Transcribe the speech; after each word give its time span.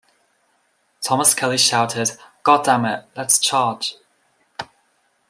Thomas 1.05 1.35
Kelley 1.35 1.59
shouted 1.59 2.13
"God 2.41 2.63
damn 2.65 2.85
it, 2.85 3.05
lets 3.15 3.37
charge". 3.37 3.97